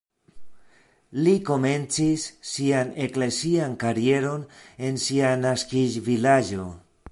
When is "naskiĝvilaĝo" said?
5.45-6.69